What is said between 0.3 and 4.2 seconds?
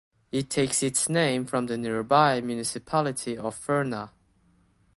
It takes its name from the nearby municipality of Furna.